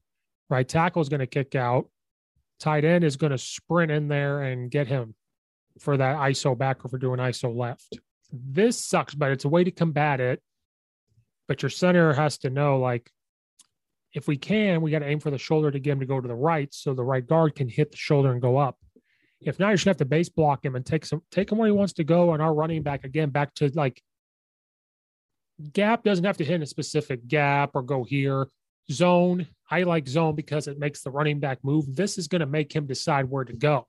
Right 0.50 0.68
tackle 0.68 1.02
is 1.02 1.10
going 1.10 1.20
to 1.20 1.28
kick 1.28 1.56
out 1.56 1.90
tight 2.60 2.86
end 2.86 3.04
is 3.04 3.18
going 3.18 3.32
to 3.32 3.38
sprint 3.38 3.92
in 3.92 4.08
there 4.08 4.42
and 4.42 4.72
get 4.72 4.88
him 4.88 5.16
for 5.80 5.98
that 5.98 6.16
ISO 6.18 6.58
backer 6.58 6.88
for 6.88 6.98
doing 6.98 7.20
ISO 7.20 7.56
left. 7.56 8.00
This 8.32 8.84
sucks, 8.84 9.16
but 9.16 9.32
it's 9.32 9.46
a 9.46 9.50
way 9.50 9.64
to 9.64 9.72
combat 9.72 10.20
it. 10.20 10.42
But 11.48 11.62
your 11.62 11.70
center 11.70 12.14
has 12.14 12.38
to 12.40 12.50
know, 12.50 12.80
like, 12.80 13.10
if 14.14 14.28
we 14.28 14.38
can, 14.38 14.82
we 14.82 14.92
got 14.92 15.00
to 15.00 15.08
aim 15.08 15.20
for 15.20 15.32
the 15.32 15.38
shoulder 15.38 15.70
to 15.70 15.80
get 15.80 15.94
him 15.94 16.00
to 16.00 16.06
go 16.06 16.20
to 16.20 16.28
the 16.28 16.36
right 16.36 16.74
so 16.74 16.94
the 16.94 17.04
right 17.04 17.26
guard 17.26 17.56
can 17.56 17.68
hit 17.68 17.92
the 17.92 17.98
shoulder 17.98 18.32
and 18.32 18.42
go 18.42 18.58
up. 18.58 18.78
If 19.42 19.60
not, 19.60 19.70
you 19.70 19.78
should 19.78 19.90
have 19.90 19.98
to 19.98 20.06
base 20.06 20.30
block 20.30 20.66
him 20.66 20.76
and 20.76 20.86
take 20.86 21.06
some 21.06 21.22
take 21.30 21.52
him 21.52 21.60
where 21.60 21.68
he 21.68 21.72
wants 21.72 21.94
to 21.94 22.04
go 22.04 22.34
and 22.34 22.42
our 22.42 22.54
running 22.54 22.82
back 22.82 23.04
again 23.04 23.30
back 23.30 23.54
to 23.56 23.72
like 23.76 24.02
gap 25.74 26.04
doesn't 26.04 26.26
have 26.26 26.38
to 26.38 26.46
hit 26.46 26.62
a 26.62 26.66
specific 26.66 27.28
gap 27.28 27.72
or 27.76 27.84
go 27.84 28.04
here. 28.04 28.48
Zone, 28.92 29.48
I 29.70 29.84
like 29.84 30.08
zone 30.08 30.36
because 30.36 30.68
it 30.68 30.80
makes 30.80 31.02
the 31.02 31.12
running 31.12 31.40
back 31.40 31.60
move. 31.64 31.96
This 31.96 32.18
is 32.18 32.28
going 32.28 32.40
to 32.40 32.46
make 32.48 32.74
him 32.74 32.88
decide 32.88 33.26
where 33.26 33.44
to 33.44 33.54
go. 33.54 33.86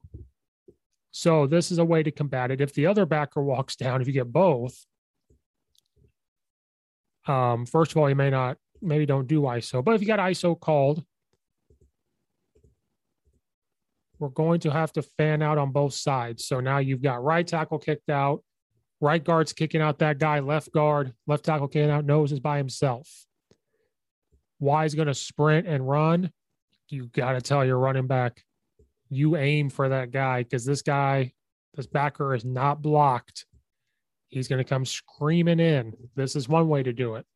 So 1.13 1.47
this 1.47 1.71
is 1.71 1.79
a 1.79 1.85
way 1.85 2.03
to 2.03 2.11
combat 2.11 2.51
it. 2.51 2.61
If 2.61 2.75
the 2.75 2.87
other 2.87 3.07
backer 3.07 3.43
walks 3.43 3.77
down, 3.77 4.01
if 4.03 4.07
you 4.07 4.13
get 4.13 4.33
both, 4.33 4.85
um, 7.29 7.67
first 7.67 7.93
of 7.93 7.99
all, 7.99 8.09
you 8.09 8.17
may 8.17 8.31
not, 8.31 8.57
maybe 8.81 9.07
don't 9.07 9.27
do 9.27 9.43
ISO, 9.43 9.85
but 9.85 9.95
if 9.95 10.01
you 10.01 10.07
got 10.07 10.19
ISO 10.19 10.59
called, 10.59 11.05
we're 14.19 14.29
going 14.29 14.61
to 14.61 14.71
have 14.71 14.93
to 14.93 15.03
fan 15.03 15.43
out 15.43 15.59
on 15.59 15.71
both 15.71 15.95
sides. 15.95 16.47
So 16.47 16.61
now 16.61 16.79
you've 16.79 17.03
got 17.03 17.23
right 17.23 17.47
tackle 17.47 17.79
kicked 17.79 18.11
out, 18.11 18.43
right 19.01 19.23
guard's 19.23 19.53
kicking 19.53 19.81
out 19.81 20.01
that 20.01 20.19
guy, 20.19 20.41
left 20.41 20.73
guard, 20.73 21.13
left 21.27 21.45
tackle 21.45 21.69
kicking 21.69 21.91
out, 21.91 22.05
nose 22.05 22.33
is 22.33 22.41
by 22.41 22.59
himself. 22.59 23.09
Y 24.61 24.85
is 24.85 24.95
going 24.95 25.07
to 25.07 25.15
sprint 25.15 25.69
and 25.69 25.89
run. 25.89 26.33
You 26.89 27.07
got 27.07 27.33
to 27.33 27.41
tell 27.41 27.65
your 27.65 27.79
running 27.79 28.07
back, 28.07 28.43
you 29.09 29.37
aim 29.37 29.71
for 29.71 29.89
that 29.91 30.11
guy 30.11 30.43
because 30.43 30.65
this 30.65 30.83
guy, 30.83 31.33
this 31.75 31.87
backer 31.87 32.35
is 32.35 32.45
not 32.45 32.83
blocked. 32.83 33.47
He's 34.29 34.49
going 34.49 34.63
to 34.63 34.69
come 34.69 34.85
screaming 34.85 35.61
in. 35.61 35.95
This 36.15 36.37
is 36.37 36.49
one 36.49 36.69
way 36.69 36.83
to 36.83 36.93
do 36.93 37.15
it. 37.15 37.27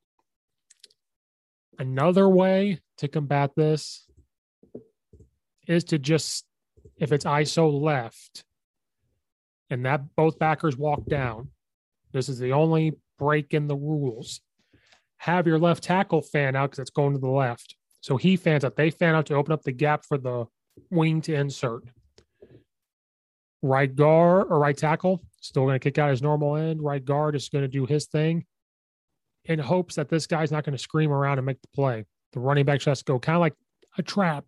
Another 1.78 2.28
way 2.28 2.80
to 2.98 3.08
combat 3.08 3.52
this 3.56 4.06
is 5.66 5.84
to 5.84 5.98
just 5.98 6.44
if 6.98 7.12
it's 7.12 7.24
ISO 7.24 7.80
left 7.80 8.44
and 9.70 9.86
that 9.86 10.14
both 10.16 10.38
backers 10.38 10.76
walk 10.76 11.06
down, 11.06 11.48
this 12.12 12.28
is 12.28 12.38
the 12.38 12.52
only 12.52 12.92
break 13.18 13.54
in 13.54 13.68
the 13.68 13.76
rules. 13.76 14.40
Have 15.16 15.46
your 15.46 15.58
left 15.58 15.82
tackle 15.82 16.20
fan 16.20 16.54
out 16.54 16.70
because 16.70 16.80
it's 16.80 16.90
going 16.90 17.14
to 17.14 17.18
the 17.18 17.28
left. 17.28 17.76
So 18.00 18.16
he 18.16 18.36
fans 18.36 18.64
out. 18.64 18.76
They 18.76 18.90
fan 18.90 19.14
out 19.14 19.26
to 19.26 19.34
open 19.34 19.52
up 19.52 19.62
the 19.62 19.72
gap 19.72 20.04
for 20.04 20.18
the 20.18 20.46
wing 20.90 21.22
to 21.22 21.34
insert. 21.34 21.84
Right 23.62 23.94
guard 23.94 24.48
or 24.50 24.58
right 24.58 24.76
tackle 24.76 25.22
still 25.42 25.64
going 25.64 25.78
to 25.78 25.78
kick 25.78 25.98
out 25.98 26.10
his 26.10 26.22
normal 26.22 26.56
end. 26.56 26.82
Right 26.82 27.04
guard 27.04 27.36
is 27.36 27.48
going 27.48 27.62
to 27.62 27.68
do 27.68 27.84
his 27.84 28.06
thing 28.06 28.44
in 29.44 29.58
hopes 29.58 29.96
that 29.96 30.08
this 30.08 30.26
guy's 30.26 30.52
not 30.52 30.64
going 30.64 30.76
to 30.76 30.82
scream 30.82 31.10
around 31.10 31.38
and 31.38 31.46
make 31.46 31.60
the 31.60 31.68
play. 31.74 32.04
The 32.32 32.40
running 32.40 32.64
back 32.64 32.82
has 32.82 33.00
to 33.00 33.04
go 33.04 33.18
kind 33.18 33.36
of 33.36 33.40
like 33.40 33.54
a 33.98 34.02
trap 34.02 34.44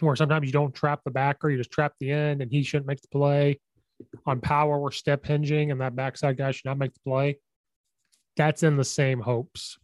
where 0.00 0.16
sometimes 0.16 0.46
you 0.46 0.52
don't 0.52 0.74
trap 0.74 1.00
the 1.04 1.10
backer, 1.10 1.50
you 1.50 1.56
just 1.56 1.70
trap 1.70 1.94
the 2.00 2.10
end, 2.10 2.42
and 2.42 2.50
he 2.50 2.62
shouldn't 2.62 2.86
make 2.86 3.00
the 3.00 3.08
play. 3.08 3.60
On 4.26 4.40
power, 4.40 4.78
we're 4.78 4.90
step 4.90 5.24
hinging, 5.24 5.70
and 5.70 5.80
that 5.80 5.94
backside 5.94 6.36
guy 6.36 6.50
should 6.50 6.64
not 6.64 6.78
make 6.78 6.92
the 6.92 7.00
play. 7.06 7.38
That's 8.36 8.62
in 8.62 8.76
the 8.76 8.84
same 8.84 9.20
hopes. 9.20 9.78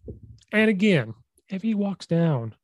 And 0.53 0.69
again, 0.69 1.15
if 1.49 1.63
he 1.63 1.75
walks 1.75 2.07
down, 2.07 2.55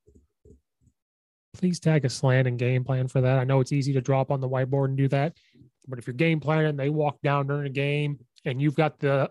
please 1.54 1.78
tag 1.78 2.04
a 2.04 2.10
slant 2.10 2.48
and 2.48 2.58
game 2.58 2.82
plan 2.82 3.06
for 3.06 3.20
that. 3.20 3.38
I 3.38 3.44
know 3.44 3.60
it's 3.60 3.72
easy 3.72 3.92
to 3.92 4.00
drop 4.00 4.30
on 4.30 4.40
the 4.40 4.48
whiteboard 4.48 4.86
and 4.86 4.96
do 4.96 5.08
that, 5.08 5.36
but 5.86 5.98
if 5.98 6.06
you're 6.06 6.14
game 6.14 6.40
planning 6.40 6.76
they 6.76 6.90
walk 6.90 7.20
down 7.22 7.46
during 7.46 7.66
a 7.66 7.70
game 7.70 8.18
and 8.44 8.60
you've 8.60 8.76
got 8.76 8.98
the 8.98 9.30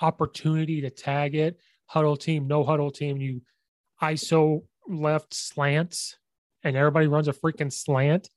opportunity 0.00 0.80
to 0.80 0.90
tag 0.90 1.34
it, 1.34 1.58
huddle 1.86 2.16
team, 2.16 2.46
no 2.46 2.64
huddle 2.64 2.90
team, 2.90 3.16
you 3.18 3.42
ISO 4.02 4.62
left 4.88 5.34
slants 5.34 6.16
and 6.64 6.76
everybody 6.76 7.06
runs 7.06 7.28
a 7.28 7.32
freaking 7.32 7.72
slant. 7.72 8.28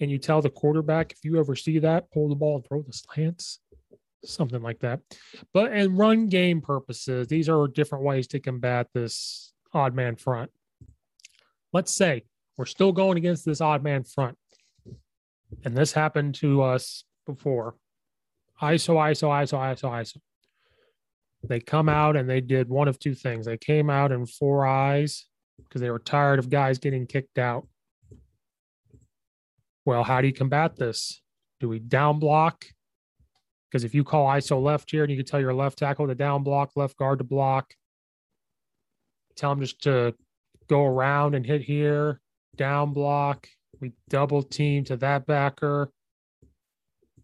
And 0.00 0.10
you 0.10 0.18
tell 0.18 0.40
the 0.40 0.48
quarterback 0.48 1.12
if 1.12 1.18
you 1.24 1.38
ever 1.38 1.56
see 1.56 1.80
that 1.80 2.10
pull 2.10 2.28
the 2.28 2.34
ball 2.34 2.56
and 2.56 2.64
throw 2.66 2.82
the 2.82 2.92
slants. 2.92 3.60
Something 4.24 4.62
like 4.62 4.78
that. 4.80 5.00
But 5.52 5.72
in 5.72 5.96
run 5.96 6.28
game 6.28 6.60
purposes 6.60 7.26
these 7.28 7.48
are 7.48 7.68
different 7.68 8.04
ways 8.04 8.26
to 8.28 8.40
combat 8.40 8.88
this 8.94 9.52
odd 9.74 9.94
man 9.94 10.16
front. 10.16 10.50
Let's 11.72 11.94
say 11.94 12.24
we're 12.56 12.64
still 12.66 12.92
going 12.92 13.18
against 13.18 13.44
this 13.44 13.60
odd 13.60 13.82
man 13.82 14.04
front 14.04 14.38
and 15.64 15.76
this 15.76 15.92
happened 15.92 16.34
to 16.34 16.62
us 16.62 17.04
before 17.26 17.76
iso 18.62 18.94
iso 18.94 19.28
iso 19.28 19.58
iso 19.58 19.90
iso 19.90 20.18
they 21.48 21.60
come 21.60 21.88
out 21.88 22.16
and 22.16 22.28
they 22.28 22.40
did 22.40 22.68
one 22.68 22.88
of 22.88 22.98
two 22.98 23.14
things 23.14 23.46
they 23.46 23.56
came 23.56 23.90
out 23.90 24.12
in 24.12 24.26
four 24.26 24.66
eyes 24.66 25.26
because 25.58 25.80
they 25.80 25.90
were 25.90 25.98
tired 25.98 26.38
of 26.38 26.50
guys 26.50 26.78
getting 26.78 27.06
kicked 27.06 27.38
out. 27.38 27.66
Well, 29.84 30.04
how 30.04 30.20
do 30.20 30.26
you 30.26 30.32
combat 30.32 30.76
this? 30.76 31.22
Do 31.60 31.68
we 31.68 31.78
down 31.78 32.18
block? 32.18 32.64
Because 33.70 33.84
if 33.84 33.94
you 33.94 34.04
call 34.04 34.26
ISO 34.26 34.62
left 34.62 34.90
here 34.90 35.02
and 35.02 35.10
you 35.10 35.16
can 35.16 35.26
tell 35.26 35.40
your 35.40 35.54
left 35.54 35.78
tackle 35.78 36.06
to 36.06 36.14
down 36.14 36.42
block, 36.42 36.72
left 36.76 36.96
guard 36.96 37.18
to 37.18 37.24
block, 37.24 37.74
tell 39.36 39.50
them 39.50 39.60
just 39.60 39.82
to 39.82 40.14
go 40.68 40.84
around 40.84 41.34
and 41.34 41.46
hit 41.46 41.62
here, 41.62 42.20
down 42.56 42.92
block. 42.92 43.48
We 43.80 43.92
double 44.08 44.42
team 44.42 44.84
to 44.84 44.96
that 44.98 45.26
backer. 45.26 45.90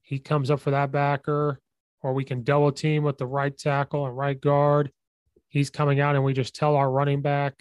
He 0.02 0.18
comes 0.18 0.50
up 0.50 0.60
for 0.60 0.70
that 0.70 0.92
backer, 0.92 1.60
or 2.02 2.12
we 2.12 2.24
can 2.24 2.42
double 2.42 2.72
team 2.72 3.02
with 3.02 3.18
the 3.18 3.26
right 3.26 3.56
tackle 3.56 4.06
and 4.06 4.16
right 4.16 4.40
guard. 4.40 4.90
He's 5.48 5.70
coming 5.70 6.00
out, 6.00 6.14
and 6.14 6.24
we 6.24 6.32
just 6.32 6.54
tell 6.54 6.76
our 6.76 6.90
running 6.90 7.22
back 7.22 7.54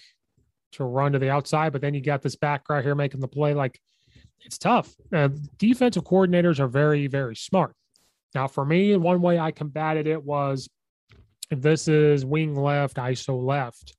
to 0.74 0.84
run 0.84 1.12
to 1.12 1.20
the 1.20 1.30
outside, 1.30 1.72
but 1.72 1.82
then 1.82 1.94
you 1.94 2.02
got 2.02 2.22
this 2.22 2.36
back 2.36 2.70
right 2.70 2.84
here 2.84 2.96
making 2.96 3.20
the 3.20 3.28
play. 3.28 3.54
Like 3.54 3.80
it's 4.42 4.58
tough. 4.58 4.94
Uh, 5.14 5.30
defensive 5.58 6.04
coordinators 6.04 6.60
are 6.60 6.68
very, 6.68 7.08
very 7.08 7.36
smart. 7.36 7.76
Now, 8.34 8.48
for 8.48 8.66
me, 8.66 8.96
one 8.96 9.22
way 9.22 9.38
I 9.38 9.52
combated 9.52 10.08
it 10.08 10.24
was 10.24 10.70
if 11.50 11.62
this 11.62 11.88
is 11.88 12.26
wing 12.26 12.56
left, 12.56 12.96
ISO 12.96 13.44
left, 13.44 13.96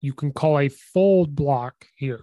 you 0.00 0.14
can 0.14 0.32
call 0.32 0.58
a 0.58 0.68
fold 0.68 1.34
block 1.34 1.86
here. 1.94 2.22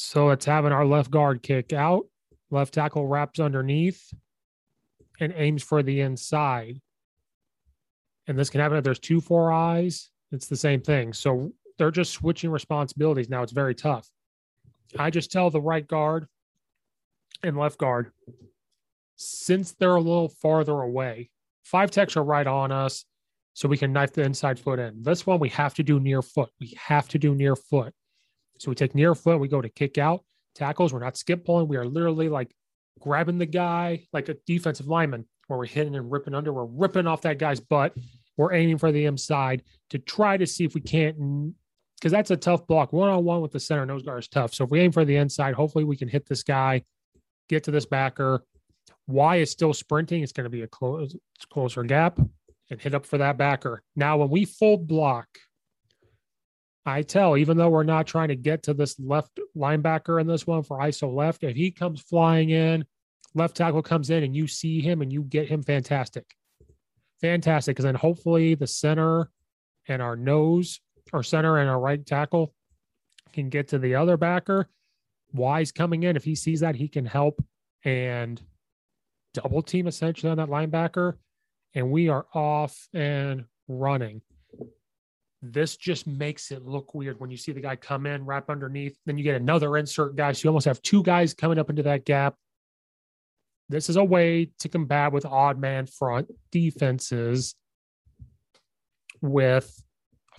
So 0.00 0.30
it's 0.30 0.44
having 0.44 0.70
our 0.70 0.86
left 0.86 1.10
guard 1.10 1.42
kick 1.42 1.72
out, 1.72 2.04
left 2.52 2.72
tackle 2.72 3.08
wraps 3.08 3.40
underneath 3.40 4.14
and 5.18 5.34
aims 5.36 5.64
for 5.64 5.82
the 5.82 6.02
inside. 6.02 6.80
And 8.28 8.38
this 8.38 8.48
can 8.48 8.60
happen 8.60 8.78
if 8.78 8.84
there's 8.84 9.00
two 9.00 9.20
four 9.20 9.50
eyes. 9.50 10.10
It's 10.30 10.46
the 10.46 10.56
same 10.56 10.82
thing. 10.82 11.12
So 11.12 11.50
they're 11.78 11.90
just 11.90 12.12
switching 12.12 12.50
responsibilities 12.50 13.28
now. 13.28 13.42
It's 13.42 13.50
very 13.50 13.74
tough. 13.74 14.08
I 14.96 15.10
just 15.10 15.32
tell 15.32 15.50
the 15.50 15.60
right 15.60 15.86
guard 15.86 16.28
and 17.42 17.56
left 17.56 17.78
guard, 17.78 18.12
since 19.16 19.72
they're 19.72 19.96
a 19.96 20.00
little 20.00 20.28
farther 20.28 20.80
away, 20.80 21.28
five 21.64 21.90
techs 21.90 22.16
are 22.16 22.24
right 22.24 22.46
on 22.46 22.70
us, 22.70 23.04
so 23.52 23.68
we 23.68 23.76
can 23.76 23.92
knife 23.92 24.12
the 24.12 24.22
inside 24.22 24.60
foot 24.60 24.78
in. 24.78 25.02
This 25.02 25.26
one 25.26 25.40
we 25.40 25.48
have 25.48 25.74
to 25.74 25.82
do 25.82 25.98
near 25.98 26.22
foot. 26.22 26.50
We 26.60 26.78
have 26.78 27.08
to 27.08 27.18
do 27.18 27.34
near 27.34 27.56
foot. 27.56 27.92
So 28.58 28.70
we 28.70 28.74
take 28.74 28.94
near 28.94 29.14
foot, 29.14 29.40
we 29.40 29.48
go 29.48 29.60
to 29.60 29.68
kick 29.68 29.98
out 29.98 30.24
tackles. 30.54 30.92
We're 30.92 31.00
not 31.00 31.16
skip 31.16 31.44
pulling. 31.44 31.68
We 31.68 31.76
are 31.76 31.86
literally 31.86 32.28
like 32.28 32.52
grabbing 33.00 33.38
the 33.38 33.46
guy 33.46 34.06
like 34.12 34.28
a 34.28 34.36
defensive 34.46 34.86
lineman 34.86 35.24
where 35.46 35.58
we're 35.58 35.66
hitting 35.66 35.94
and 35.94 36.10
ripping 36.10 36.34
under. 36.34 36.52
We're 36.52 36.64
ripping 36.64 37.06
off 37.06 37.22
that 37.22 37.38
guy's 37.38 37.60
butt. 37.60 37.94
We're 38.36 38.52
aiming 38.52 38.78
for 38.78 38.92
the 38.92 39.06
inside 39.06 39.62
to 39.90 39.98
try 39.98 40.36
to 40.36 40.46
see 40.46 40.64
if 40.64 40.74
we 40.74 40.80
can't 40.80 41.54
because 41.96 42.12
that's 42.12 42.30
a 42.30 42.36
tough 42.36 42.66
block. 42.66 42.92
One 42.92 43.08
on 43.08 43.24
one 43.24 43.40
with 43.40 43.52
the 43.52 43.60
center 43.60 43.84
nose 43.86 44.02
guard 44.02 44.20
is 44.20 44.28
tough. 44.28 44.54
So 44.54 44.64
if 44.64 44.70
we 44.70 44.80
aim 44.80 44.92
for 44.92 45.04
the 45.04 45.16
inside, 45.16 45.54
hopefully 45.54 45.84
we 45.84 45.96
can 45.96 46.08
hit 46.08 46.26
this 46.26 46.42
guy, 46.42 46.84
get 47.48 47.64
to 47.64 47.70
this 47.70 47.86
backer. 47.86 48.44
Y 49.08 49.36
is 49.36 49.50
still 49.50 49.72
sprinting. 49.72 50.22
It's 50.22 50.32
going 50.32 50.44
to 50.44 50.50
be 50.50 50.62
a 50.62 50.68
close, 50.68 51.16
closer 51.50 51.82
gap 51.82 52.20
and 52.70 52.80
hit 52.80 52.94
up 52.94 53.06
for 53.06 53.18
that 53.18 53.38
backer. 53.38 53.82
Now, 53.96 54.18
when 54.18 54.28
we 54.28 54.44
fold 54.44 54.86
block, 54.86 55.26
I 56.88 57.02
tell, 57.02 57.36
even 57.36 57.56
though 57.56 57.68
we're 57.68 57.82
not 57.82 58.06
trying 58.06 58.28
to 58.28 58.36
get 58.36 58.62
to 58.64 58.74
this 58.74 58.98
left 58.98 59.38
linebacker 59.56 60.20
in 60.20 60.26
this 60.26 60.46
one 60.46 60.62
for 60.62 60.78
ISO 60.78 61.14
left, 61.14 61.44
if 61.44 61.56
he 61.56 61.70
comes 61.70 62.00
flying 62.00 62.50
in, 62.50 62.84
left 63.34 63.56
tackle 63.56 63.82
comes 63.82 64.10
in 64.10 64.24
and 64.24 64.34
you 64.34 64.46
see 64.46 64.80
him 64.80 65.02
and 65.02 65.12
you 65.12 65.22
get 65.22 65.48
him, 65.48 65.62
fantastic. 65.62 66.24
Fantastic. 67.20 67.76
Because 67.76 67.84
then 67.84 67.94
hopefully 67.94 68.54
the 68.54 68.66
center 68.66 69.30
and 69.88 70.00
our 70.02 70.16
nose 70.16 70.80
our 71.12 71.22
center 71.22 71.58
and 71.58 71.68
our 71.68 71.78
right 71.78 72.04
tackle 72.04 72.54
can 73.32 73.48
get 73.48 73.68
to 73.68 73.78
the 73.78 73.94
other 73.94 74.16
backer. 74.16 74.68
Y's 75.32 75.72
coming 75.72 76.02
in. 76.02 76.16
If 76.16 76.24
he 76.24 76.34
sees 76.34 76.60
that, 76.60 76.76
he 76.76 76.88
can 76.88 77.04
help 77.04 77.44
and 77.84 78.40
double 79.34 79.62
team 79.62 79.86
essentially 79.86 80.30
on 80.30 80.38
that 80.38 80.48
linebacker. 80.48 81.14
And 81.74 81.90
we 81.90 82.08
are 82.08 82.26
off 82.34 82.88
and 82.94 83.44
running. 83.68 84.22
This 85.40 85.76
just 85.76 86.06
makes 86.06 86.50
it 86.50 86.64
look 86.64 86.94
weird 86.94 87.20
when 87.20 87.30
you 87.30 87.36
see 87.36 87.52
the 87.52 87.60
guy 87.60 87.76
come 87.76 88.06
in, 88.06 88.24
wrap 88.24 88.50
underneath, 88.50 88.98
then 89.06 89.16
you 89.16 89.24
get 89.24 89.36
another 89.40 89.76
insert 89.76 90.16
guy. 90.16 90.32
So 90.32 90.46
you 90.46 90.50
almost 90.50 90.66
have 90.66 90.82
two 90.82 91.02
guys 91.02 91.32
coming 91.32 91.58
up 91.58 91.70
into 91.70 91.84
that 91.84 92.04
gap. 92.04 92.34
This 93.68 93.88
is 93.88 93.96
a 93.96 94.04
way 94.04 94.50
to 94.60 94.68
combat 94.68 95.12
with 95.12 95.26
odd 95.26 95.60
man 95.60 95.86
front 95.86 96.28
defenses 96.50 97.54
with 99.20 99.82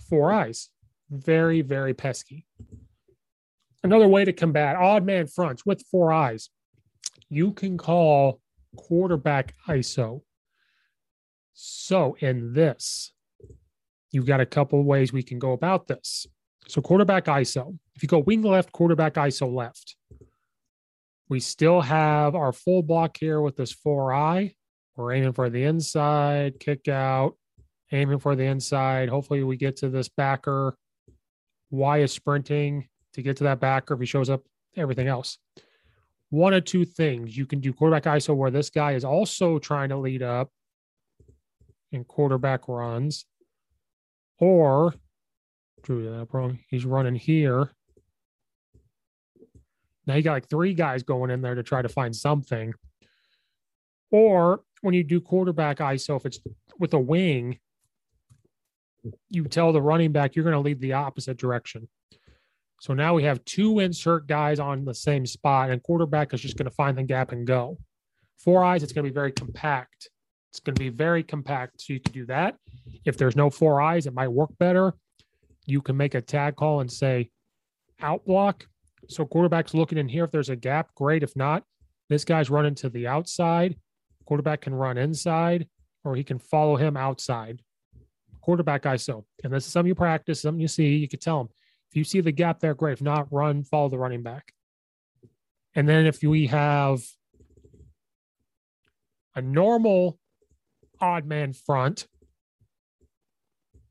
four 0.08 0.32
eyes. 0.32 0.68
Very, 1.10 1.62
very 1.62 1.94
pesky. 1.94 2.44
another 3.82 4.08
way 4.08 4.24
to 4.24 4.32
combat 4.32 4.76
odd 4.76 5.04
man 5.04 5.26
fronts 5.26 5.64
with 5.64 5.82
four 5.90 6.12
eyes. 6.12 6.50
You 7.30 7.52
can 7.52 7.78
call 7.78 8.40
quarterback 8.76 9.54
ISO. 9.68 10.22
So 11.54 12.16
in 12.20 12.52
this, 12.52 13.12
you've 14.10 14.26
got 14.26 14.40
a 14.40 14.46
couple 14.46 14.82
ways 14.84 15.12
we 15.12 15.22
can 15.22 15.38
go 15.38 15.52
about 15.52 15.86
this. 15.86 16.26
So 16.68 16.80
quarterback 16.80 17.24
ISO. 17.24 17.78
If 17.94 18.02
you 18.02 18.08
go 18.08 18.18
wing 18.18 18.42
left, 18.42 18.72
quarterback 18.72 19.14
ISO 19.14 19.52
left. 19.52 19.96
We 21.28 21.40
still 21.40 21.80
have 21.80 22.34
our 22.34 22.52
fold 22.52 22.86
block 22.86 23.16
here 23.18 23.40
with 23.40 23.56
this 23.56 23.72
four 23.72 24.12
eye. 24.12 24.54
We're 24.96 25.12
aiming 25.12 25.32
for 25.32 25.48
the 25.48 25.64
inside, 25.64 26.60
kick 26.60 26.88
out, 26.88 27.36
aiming 27.92 28.18
for 28.18 28.34
the 28.36 28.44
inside. 28.44 29.08
Hopefully, 29.08 29.42
we 29.44 29.56
get 29.56 29.76
to 29.78 29.88
this 29.88 30.08
backer. 30.08 30.76
Y 31.70 31.98
is 31.98 32.12
sprinting 32.12 32.88
to 33.14 33.22
get 33.22 33.36
to 33.38 33.44
that 33.44 33.60
backer. 33.60 33.94
If 33.94 34.00
he 34.00 34.06
shows 34.06 34.28
up, 34.28 34.42
everything 34.76 35.06
else. 35.06 35.38
One 36.30 36.54
of 36.54 36.64
two 36.64 36.84
things 36.84 37.36
you 37.36 37.46
can 37.46 37.60
do 37.60 37.72
quarterback 37.72 38.04
ISO 38.04 38.36
where 38.36 38.50
this 38.50 38.70
guy 38.70 38.92
is 38.92 39.04
also 39.04 39.58
trying 39.58 39.88
to 39.88 39.96
lead 39.96 40.22
up 40.22 40.50
in 41.92 42.04
quarterback 42.04 42.68
runs, 42.68 43.24
or 44.40 44.94
drew 45.82 46.10
that 46.10 46.28
wrong. 46.32 46.58
He's 46.68 46.84
running 46.84 47.14
here. 47.14 47.70
Now 50.06 50.14
you 50.16 50.22
got 50.22 50.32
like 50.32 50.48
three 50.48 50.74
guys 50.74 51.02
going 51.02 51.30
in 51.30 51.42
there 51.42 51.54
to 51.54 51.62
try 51.62 51.82
to 51.82 51.88
find 51.88 52.14
something. 52.14 52.74
Or 54.10 54.62
when 54.80 54.94
you 54.94 55.04
do 55.04 55.20
quarterback 55.20 55.78
ISO, 55.78 56.16
if 56.16 56.26
it's 56.26 56.40
with 56.78 56.94
a 56.94 56.98
wing, 56.98 57.58
you 59.28 59.44
tell 59.44 59.72
the 59.72 59.82
running 59.82 60.12
back 60.12 60.34
you're 60.34 60.42
going 60.42 60.54
to 60.54 60.60
lead 60.60 60.80
the 60.80 60.94
opposite 60.94 61.36
direction. 61.36 61.88
So 62.80 62.94
now 62.94 63.14
we 63.14 63.24
have 63.24 63.44
two 63.44 63.78
insert 63.78 64.26
guys 64.26 64.58
on 64.58 64.84
the 64.86 64.94
same 64.94 65.26
spot, 65.26 65.70
and 65.70 65.82
quarterback 65.82 66.32
is 66.32 66.40
just 66.40 66.56
going 66.56 66.68
to 66.68 66.74
find 66.74 66.96
the 66.96 67.02
gap 67.02 67.30
and 67.30 67.46
go. 67.46 67.78
Four 68.38 68.64
eyes, 68.64 68.82
it's 68.82 68.92
going 68.92 69.04
to 69.04 69.10
be 69.10 69.14
very 69.14 69.32
compact. 69.32 70.08
It's 70.50 70.60
going 70.60 70.74
to 70.74 70.80
be 70.80 70.88
very 70.88 71.22
compact. 71.22 71.80
So 71.82 71.92
you 71.92 72.00
can 72.00 72.12
do 72.12 72.26
that. 72.26 72.56
If 73.04 73.16
there's 73.16 73.36
no 73.36 73.50
four 73.50 73.80
eyes, 73.80 74.06
it 74.06 74.14
might 74.14 74.28
work 74.28 74.50
better. 74.58 74.94
You 75.66 75.80
can 75.80 75.96
make 75.96 76.14
a 76.14 76.20
tag 76.20 76.56
call 76.56 76.80
and 76.80 76.90
say 76.90 77.30
out 78.00 78.24
block. 78.24 78.66
So 79.08 79.24
quarterback's 79.24 79.74
looking 79.74 79.98
in 79.98 80.08
here. 80.08 80.24
If 80.24 80.32
there's 80.32 80.48
a 80.48 80.56
gap, 80.56 80.94
great. 80.94 81.22
If 81.22 81.36
not, 81.36 81.62
this 82.08 82.24
guy's 82.24 82.50
running 82.50 82.74
to 82.76 82.88
the 82.88 83.06
outside. 83.06 83.76
Quarterback 84.24 84.62
can 84.62 84.74
run 84.74 84.98
inside 84.98 85.68
or 86.04 86.16
he 86.16 86.24
can 86.24 86.38
follow 86.38 86.76
him 86.76 86.96
outside. 86.96 87.62
Quarterback 88.40 88.82
ISO. 88.82 89.24
And 89.44 89.52
this 89.52 89.66
is 89.66 89.72
something 89.72 89.88
you 89.88 89.94
practice, 89.94 90.42
something 90.42 90.60
you 90.60 90.68
see. 90.68 90.96
You 90.96 91.08
could 91.08 91.20
tell 91.20 91.40
him 91.40 91.48
if 91.90 91.96
you 91.96 92.04
see 92.04 92.20
the 92.20 92.32
gap 92.32 92.60
there, 92.60 92.74
great. 92.74 92.94
If 92.94 93.02
not, 93.02 93.32
run, 93.32 93.64
follow 93.64 93.88
the 93.88 93.98
running 93.98 94.22
back. 94.22 94.52
And 95.74 95.88
then 95.88 96.06
if 96.06 96.22
we 96.22 96.46
have 96.46 97.00
a 99.34 99.42
normal 99.42 100.19
odd 101.00 101.26
man 101.26 101.52
front 101.52 102.06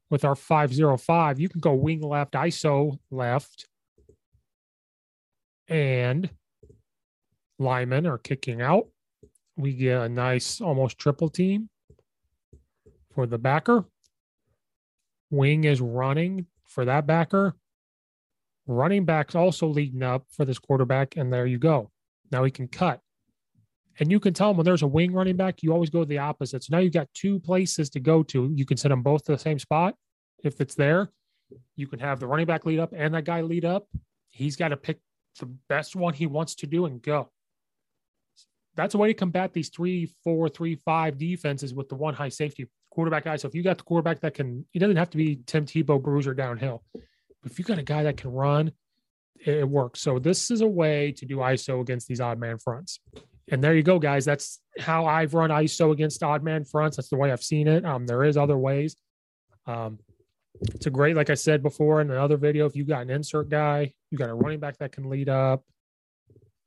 with 0.09 0.25
our 0.25 0.35
505, 0.35 1.39
you 1.39 1.49
can 1.49 1.59
go 1.59 1.73
wing 1.73 2.01
left, 2.01 2.33
ISO 2.33 2.97
left, 3.11 3.67
and 5.67 6.29
linemen 7.59 8.07
are 8.07 8.17
kicking 8.17 8.61
out. 8.61 8.87
We 9.55 9.73
get 9.73 10.01
a 10.01 10.09
nice 10.09 10.61
almost 10.61 10.97
triple 10.97 11.29
team 11.29 11.69
for 13.13 13.27
the 13.27 13.37
backer. 13.37 13.85
Wing 15.29 15.65
is 15.65 15.81
running 15.81 16.47
for 16.65 16.85
that 16.85 17.05
backer. 17.05 17.55
Running 18.65 19.05
backs 19.05 19.35
also 19.35 19.67
leading 19.67 20.03
up 20.03 20.25
for 20.29 20.45
this 20.45 20.59
quarterback, 20.59 21.17
and 21.17 21.31
there 21.31 21.45
you 21.45 21.57
go. 21.57 21.91
Now 22.31 22.43
he 22.43 22.51
can 22.51 22.67
cut. 22.67 23.01
And 23.99 24.09
you 24.09 24.19
can 24.19 24.33
tell 24.33 24.49
them 24.49 24.57
when 24.57 24.65
there's 24.65 24.81
a 24.81 24.87
wing 24.87 25.13
running 25.13 25.35
back, 25.35 25.61
you 25.61 25.73
always 25.73 25.89
go 25.89 25.99
to 25.99 26.05
the 26.05 26.19
opposite. 26.19 26.63
So 26.63 26.75
now 26.75 26.81
you've 26.81 26.93
got 26.93 27.07
two 27.13 27.39
places 27.39 27.89
to 27.91 27.99
go 27.99 28.23
to. 28.23 28.51
You 28.55 28.65
can 28.65 28.77
send 28.77 28.91
them 28.91 29.03
both 29.03 29.25
to 29.25 29.33
the 29.33 29.37
same 29.37 29.59
spot 29.59 29.95
if 30.43 30.61
it's 30.61 30.75
there. 30.75 31.09
You 31.75 31.87
can 31.87 31.99
have 31.99 32.19
the 32.19 32.27
running 32.27 32.45
back 32.45 32.65
lead 32.65 32.79
up 32.79 32.93
and 32.95 33.13
that 33.13 33.25
guy 33.25 33.41
lead 33.41 33.65
up. 33.65 33.87
He's 34.29 34.55
got 34.55 34.69
to 34.69 34.77
pick 34.77 34.99
the 35.39 35.47
best 35.67 35.95
one 35.95 36.13
he 36.13 36.27
wants 36.27 36.55
to 36.55 36.67
do 36.67 36.85
and 36.85 37.01
go. 37.01 37.29
That's 38.75 38.93
a 38.93 38.97
way 38.97 39.09
to 39.09 39.13
combat 39.13 39.51
these 39.51 39.69
three, 39.69 40.13
four, 40.23 40.47
three, 40.47 40.75
five 40.75 41.17
defenses 41.17 41.73
with 41.73 41.89
the 41.89 41.95
one 41.95 42.13
high 42.13 42.29
safety 42.29 42.69
quarterback 42.91 43.25
guy. 43.25 43.35
So 43.35 43.47
if 43.47 43.55
you 43.55 43.63
got 43.63 43.77
the 43.77 43.83
quarterback 43.83 44.21
that 44.21 44.33
can, 44.33 44.65
he 44.71 44.79
doesn't 44.79 44.95
have 44.95 45.09
to 45.09 45.17
be 45.17 45.39
Tim 45.45 45.65
Tebow 45.65 46.01
bruiser 46.01 46.33
downhill. 46.33 46.83
But 46.93 47.51
if 47.51 47.59
you 47.59 47.65
got 47.65 47.79
a 47.79 47.83
guy 47.83 48.03
that 48.03 48.17
can 48.17 48.31
run, 48.31 48.71
it 49.45 49.67
works. 49.67 50.01
So 50.01 50.19
this 50.19 50.51
is 50.51 50.61
a 50.61 50.67
way 50.67 51.11
to 51.13 51.25
do 51.25 51.37
ISO 51.37 51.81
against 51.81 52.07
these 52.07 52.21
odd 52.21 52.39
man 52.39 52.57
fronts. 52.57 52.99
And 53.51 53.63
there 53.63 53.75
you 53.75 53.83
go, 53.83 53.99
guys. 53.99 54.25
That's 54.25 54.59
how 54.79 55.05
I've 55.05 55.33
run 55.33 55.49
ISO 55.49 55.91
against 55.91 56.21
odd 56.23 56.43
man 56.43 56.63
fronts. 56.63 56.97
That's 56.97 57.09
the 57.09 57.17
way 57.17 57.31
I've 57.31 57.43
seen 57.43 57.67
it. 57.67 57.85
Um, 57.85 58.05
there 58.05 58.23
is 58.23 58.37
other 58.37 58.57
ways. 58.57 58.95
Um, 59.65 59.99
it's 60.61 60.85
a 60.85 60.91
great, 60.91 61.15
like 61.15 61.29
I 61.29 61.35
said 61.35 61.63
before 61.63 62.01
in 62.01 62.11
another 62.11 62.37
video, 62.37 62.65
if 62.65 62.75
you 62.75 62.83
got 62.83 63.01
an 63.01 63.09
insert 63.09 63.49
guy, 63.49 63.93
you 64.11 64.17
got 64.17 64.29
a 64.29 64.33
running 64.33 64.59
back 64.59 64.77
that 64.77 64.91
can 64.91 65.09
lead 65.09 65.29
up. 65.29 65.63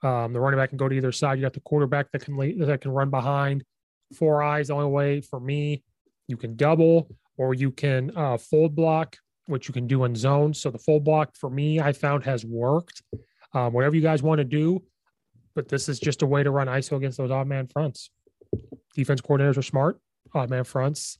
Um, 0.02 0.32
the 0.32 0.40
running 0.40 0.58
back 0.58 0.70
can 0.70 0.78
go 0.78 0.88
to 0.88 0.94
either 0.94 1.12
side. 1.12 1.38
You 1.38 1.42
got 1.42 1.52
the 1.52 1.60
quarterback 1.60 2.10
that 2.12 2.24
can 2.24 2.36
lead, 2.36 2.60
that 2.60 2.80
can 2.80 2.90
run 2.90 3.10
behind. 3.10 3.64
Four 4.16 4.42
eyes, 4.42 4.68
the 4.68 4.74
only 4.74 4.90
way 4.90 5.20
for 5.20 5.40
me. 5.40 5.84
You 6.26 6.36
can 6.36 6.56
double 6.56 7.08
or 7.36 7.54
you 7.54 7.70
can 7.70 8.16
uh, 8.16 8.36
fold 8.38 8.74
block, 8.74 9.16
which 9.46 9.68
you 9.68 9.74
can 9.74 9.86
do 9.86 10.04
in 10.04 10.14
zone. 10.14 10.54
So 10.54 10.70
the 10.70 10.78
fold 10.78 11.04
block 11.04 11.36
for 11.36 11.50
me, 11.50 11.80
I 11.80 11.92
found 11.92 12.24
has 12.24 12.44
worked. 12.44 13.02
Um, 13.54 13.72
whatever 13.72 13.94
you 13.94 14.02
guys 14.02 14.22
want 14.22 14.38
to 14.38 14.44
do, 14.44 14.82
but 15.54 15.68
this 15.68 15.88
is 15.88 15.98
just 15.98 16.22
a 16.22 16.26
way 16.26 16.42
to 16.42 16.50
run 16.50 16.66
ISO 16.66 16.96
against 16.96 17.18
those 17.18 17.30
odd 17.30 17.46
man 17.46 17.66
fronts. 17.66 18.10
Defense 18.94 19.20
coordinators 19.20 19.58
are 19.58 19.62
smart. 19.62 20.00
Odd 20.34 20.50
man 20.50 20.64
fronts. 20.64 21.18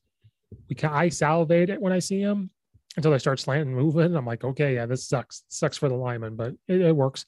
We 0.69 0.75
can, 0.75 0.91
I 0.91 1.09
salivate 1.09 1.71
it 1.71 1.81
when 1.81 1.93
I 1.93 1.99
see 1.99 2.23
them 2.23 2.51
until 2.97 3.13
they 3.13 3.19
start 3.19 3.41
slanting 3.41 3.75
moving. 3.75 4.15
I'm 4.15 4.27
like, 4.27 4.45
okay, 4.45 4.75
yeah, 4.75 4.87
this 4.87 5.09
sucks. 5.09 5.45
It 5.47 5.53
sucks 5.53 5.79
for 5.79 5.89
the 5.89 5.95
lineman, 5.95 6.37
but 6.37 6.55
it, 6.69 6.81
it 6.81 6.97
works. 6.97 7.27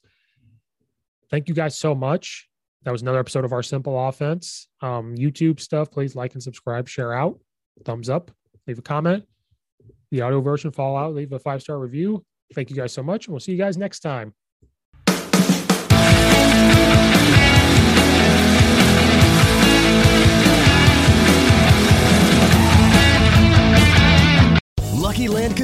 Thank 1.31 1.47
you 1.47 1.55
guys 1.55 1.77
so 1.77 1.95
much. 1.95 2.47
That 2.83 2.91
was 2.91 3.01
another 3.01 3.19
episode 3.19 3.45
of 3.45 3.53
our 3.53 3.63
simple 3.63 4.07
offense. 4.07 4.67
Um, 4.81 5.15
YouTube 5.15 5.59
stuff, 5.59 5.89
please 5.89 6.15
like 6.15 6.33
and 6.33 6.43
subscribe, 6.43 6.87
share 6.87 7.13
out, 7.13 7.39
thumbs 7.83 8.09
up, 8.09 8.29
leave 8.67 8.77
a 8.77 8.83
comment. 8.83 9.25
The 10.11 10.21
audio 10.21 10.39
version, 10.39 10.71
fall 10.71 10.95
out, 10.95 11.15
leave 11.15 11.33
a 11.33 11.39
five 11.39 11.63
star 11.63 11.79
review. 11.79 12.23
Thank 12.53 12.69
you 12.69 12.75
guys 12.75 12.93
so 12.93 13.01
much. 13.01 13.25
And 13.25 13.33
we'll 13.33 13.39
see 13.39 13.51
you 13.51 13.57
guys 13.57 13.75
next 13.75 14.01
time. 14.01 14.35